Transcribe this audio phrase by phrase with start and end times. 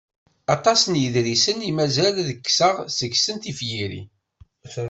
[0.55, 4.09] Aṭas n yiḍrisen i mazal ad d-kkseɣ seg-sen tifyirin.